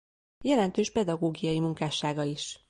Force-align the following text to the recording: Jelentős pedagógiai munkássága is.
Jelentős 0.43 0.91
pedagógiai 0.91 1.59
munkássága 1.59 2.23
is. 2.23 2.59